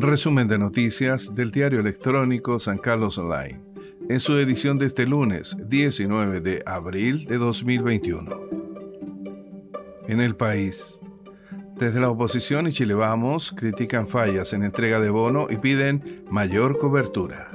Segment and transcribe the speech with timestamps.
[0.00, 3.60] Resumen de noticias del diario electrónico San Carlos Online,
[4.08, 8.40] en su edición de este lunes 19 de abril de 2021.
[10.06, 11.00] En el país,
[11.76, 16.78] desde la oposición y Chile Vamos critican fallas en entrega de bono y piden mayor
[16.78, 17.50] cobertura.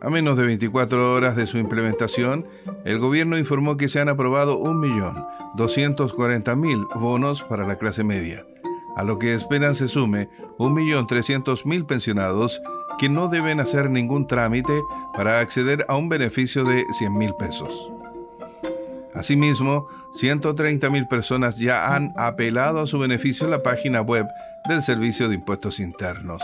[0.00, 2.46] A menos de 24 horas de su implementación,
[2.86, 8.46] el gobierno informó que se han aprobado 1.240.000 bonos para la clase media,
[8.96, 10.28] a lo que esperan se sume
[10.58, 12.60] 1.300.000 pensionados
[12.98, 14.82] que no deben hacer ningún trámite
[15.14, 17.90] para acceder a un beneficio de 100.000 pesos.
[19.14, 24.26] Asimismo, 130.000 personas ya han apelado a su beneficio en la página web
[24.68, 26.42] del Servicio de Impuestos Internos.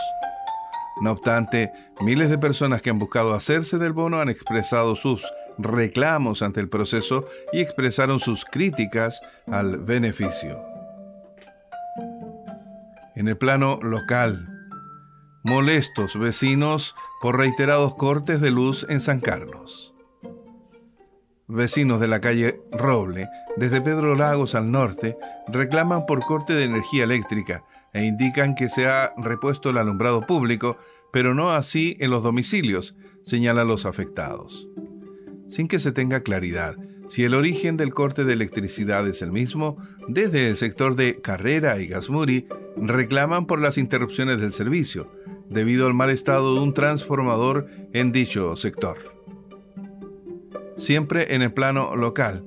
[1.01, 5.23] No obstante, miles de personas que han buscado hacerse del bono han expresado sus
[5.57, 10.68] reclamos ante el proceso y expresaron sus críticas al beneficio.
[13.19, 14.47] En el plano local,
[15.43, 19.93] molestos vecinos por reiterados cortes de luz en San Carlos.
[21.45, 25.17] Vecinos de la calle Roble, desde Pedro Lagos al norte,
[25.49, 30.77] reclaman por corte de energía eléctrica e indican que se ha repuesto el alumbrado público,
[31.11, 34.69] pero no así en los domicilios, señalan los afectados.
[35.49, 36.77] Sin que se tenga claridad
[37.09, 41.79] si el origen del corte de electricidad es el mismo, desde el sector de Carrera
[41.79, 45.11] y Gasmuri reclaman por las interrupciones del servicio,
[45.49, 48.97] debido al mal estado de un transformador en dicho sector.
[50.77, 52.45] Siempre en el plano local.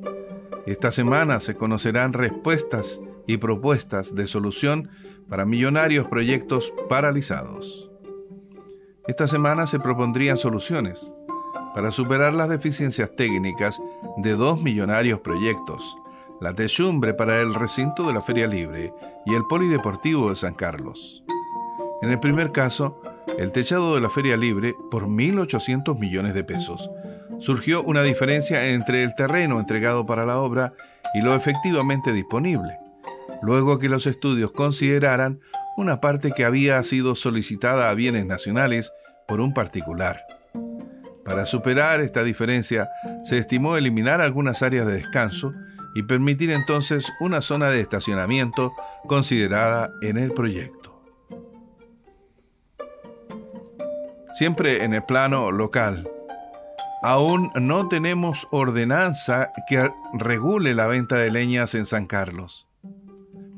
[0.65, 4.91] Esta semana se conocerán respuestas y propuestas de solución
[5.29, 7.91] para millonarios proyectos paralizados.
[9.09, 11.13] Esta semana se propondrían soluciones
[11.75, 13.81] para superar las deficiencias técnicas
[14.17, 15.97] de dos millonarios proyectos,
[16.41, 18.93] la techumbre para el recinto de la Feria Libre
[19.27, 21.25] y el Polideportivo de San Carlos.
[22.03, 23.01] En el primer caso,
[23.39, 26.91] el techado de la Feria Libre por 1.800 millones de pesos.
[27.39, 30.75] Surgió una diferencia entre el terreno entregado para la obra
[31.15, 32.79] y lo efectivamente disponible
[33.43, 35.41] luego que los estudios consideraran
[35.77, 38.93] una parte que había sido solicitada a bienes nacionales
[39.27, 40.25] por un particular.
[41.25, 42.89] Para superar esta diferencia,
[43.23, 45.55] se estimó eliminar algunas áreas de descanso
[45.95, 48.73] y permitir entonces una zona de estacionamiento
[49.07, 51.03] considerada en el proyecto.
[54.33, 56.09] Siempre en el plano local,
[57.03, 62.67] aún no tenemos ordenanza que regule la venta de leñas en San Carlos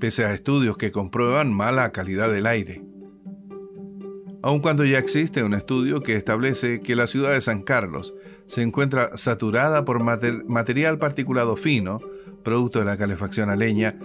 [0.04, 2.82] pese a estudios que comprueban mala calidad del aire.
[4.44, 8.12] Aun cuando ya existe un estudio que establece que la ciudad de San Carlos
[8.44, 12.00] se encuentra saturada por material particulado fino,
[12.42, 13.98] producto de la calefacción a leña,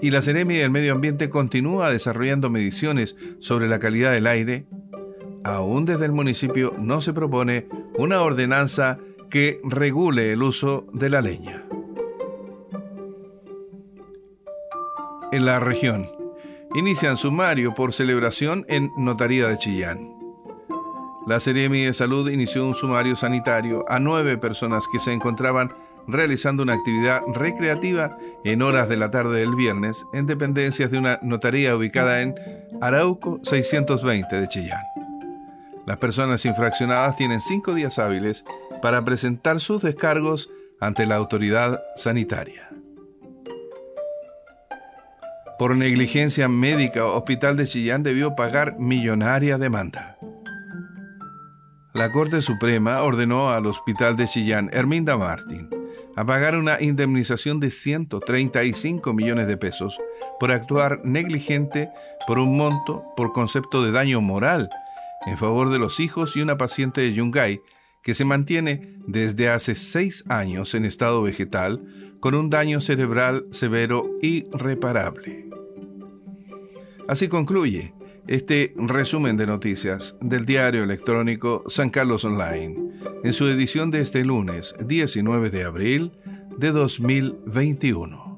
[0.00, 4.66] y la Ceremi del Medio Ambiente continúa desarrollando mediciones sobre la calidad del aire,
[5.42, 7.66] aún desde el municipio no se propone
[7.98, 11.64] una ordenanza que regule el uso de la leña.
[15.32, 16.19] en la región.
[16.74, 20.14] Inician sumario por celebración en Notaría de Chillán.
[21.26, 25.74] La Seremi de Salud inició un sumario sanitario a nueve personas que se encontraban
[26.06, 31.18] realizando una actividad recreativa en horas de la tarde del viernes en dependencias de una
[31.22, 32.36] notaría ubicada en
[32.80, 34.82] Arauco 620 de Chillán.
[35.86, 38.44] Las personas infraccionadas tienen cinco días hábiles
[38.80, 40.48] para presentar sus descargos
[40.80, 42.69] ante la autoridad sanitaria.
[45.60, 50.16] Por negligencia médica, Hospital de Chillán debió pagar millonaria demanda.
[51.92, 55.68] La Corte Suprema ordenó al Hospital de Chillán, Herminda Martín,
[56.16, 60.00] a pagar una indemnización de 135 millones de pesos
[60.38, 61.90] por actuar negligente
[62.26, 64.70] por un monto por concepto de daño moral
[65.26, 67.60] en favor de los hijos y una paciente de Yungay
[68.02, 71.82] que se mantiene desde hace seis años en estado vegetal
[72.18, 75.49] con un daño cerebral severo irreparable.
[77.10, 77.92] Así concluye
[78.28, 82.76] este resumen de noticias del diario electrónico San Carlos Online,
[83.24, 86.12] en su edición de este lunes 19 de abril
[86.56, 88.29] de 2021.